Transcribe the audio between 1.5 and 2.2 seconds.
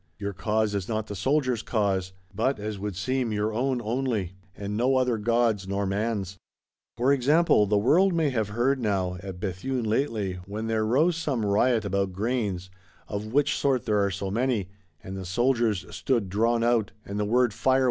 cause;